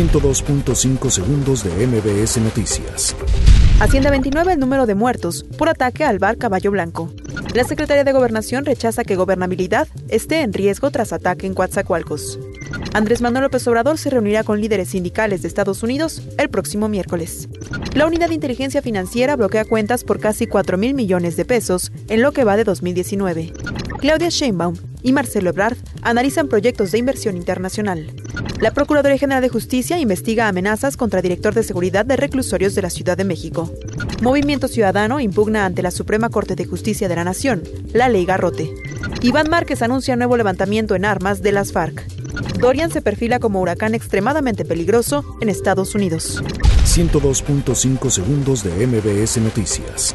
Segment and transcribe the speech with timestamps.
[0.00, 3.14] 102.5 segundos de MBS Noticias.
[3.80, 7.12] Asciende 29 el número de muertos por ataque al bar Caballo Blanco.
[7.54, 12.38] La Secretaría de Gobernación rechaza que gobernabilidad esté en riesgo tras ataque en Coatzacoalcos.
[12.94, 17.50] Andrés Manuel López Obrador se reunirá con líderes sindicales de Estados Unidos el próximo miércoles.
[17.94, 22.22] La Unidad de Inteligencia Financiera bloquea cuentas por casi 4 mil millones de pesos en
[22.22, 23.52] lo que va de 2019.
[24.00, 28.10] Claudia Sheinbaum y Marcelo Ebrard analizan proyectos de inversión internacional.
[28.58, 32.88] La Procuraduría General de Justicia investiga amenazas contra director de seguridad de reclusorios de la
[32.88, 33.70] Ciudad de México.
[34.22, 38.74] Movimiento Ciudadano impugna ante la Suprema Corte de Justicia de la Nación la ley Garrote.
[39.20, 42.06] Iván Márquez anuncia nuevo levantamiento en armas de las FARC.
[42.58, 46.42] Dorian se perfila como huracán extremadamente peligroso en Estados Unidos.
[46.86, 50.14] 102.5 segundos de MBS Noticias.